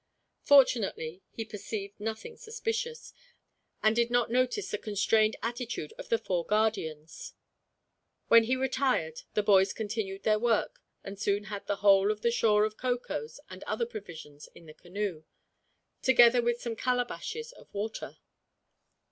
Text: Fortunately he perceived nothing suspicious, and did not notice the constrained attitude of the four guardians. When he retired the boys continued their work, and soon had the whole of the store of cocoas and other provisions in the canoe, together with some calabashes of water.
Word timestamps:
Fortunately 0.41 1.21
he 1.29 1.45
perceived 1.45 1.99
nothing 1.99 2.35
suspicious, 2.35 3.13
and 3.83 3.95
did 3.95 4.09
not 4.09 4.31
notice 4.31 4.71
the 4.71 4.79
constrained 4.79 5.35
attitude 5.43 5.93
of 5.99 6.09
the 6.09 6.17
four 6.17 6.43
guardians. 6.43 7.35
When 8.27 8.45
he 8.45 8.55
retired 8.55 9.21
the 9.35 9.43
boys 9.43 9.73
continued 9.73 10.23
their 10.23 10.39
work, 10.39 10.81
and 11.03 11.19
soon 11.19 11.43
had 11.53 11.67
the 11.67 11.75
whole 11.85 12.09
of 12.09 12.21
the 12.23 12.31
store 12.31 12.65
of 12.65 12.77
cocoas 12.77 13.39
and 13.47 13.63
other 13.65 13.85
provisions 13.85 14.49
in 14.55 14.65
the 14.65 14.73
canoe, 14.73 15.23
together 16.01 16.41
with 16.41 16.59
some 16.61 16.75
calabashes 16.75 17.51
of 17.51 17.71
water. 17.71 18.17